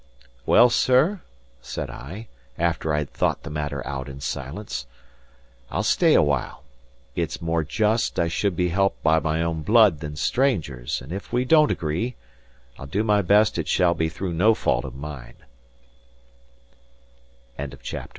"Well, 0.47 0.71
sir," 0.71 1.21
said 1.61 1.91
I, 1.91 2.27
after 2.57 2.91
I 2.91 2.97
had 2.97 3.11
thought 3.11 3.43
the 3.43 3.51
matter 3.51 3.85
out 3.85 4.09
in 4.09 4.19
silence, 4.19 4.87
"I'll 5.69 5.83
stay 5.83 6.15
awhile. 6.15 6.63
It's 7.15 7.39
more 7.39 7.63
just 7.63 8.17
I 8.17 8.27
should 8.27 8.55
be 8.55 8.69
helped 8.69 9.03
by 9.03 9.19
my 9.19 9.43
own 9.43 9.61
blood 9.61 9.99
than 9.99 10.15
strangers; 10.15 11.03
and 11.03 11.11
if 11.13 11.31
we 11.31 11.45
don't 11.45 11.69
agree, 11.69 12.15
I'll 12.79 12.87
do 12.87 13.03
my 13.03 13.21
best 13.21 13.59
it 13.59 13.67
shall 13.67 13.93
be 13.93 14.09
through 14.09 14.31
n 14.31 14.57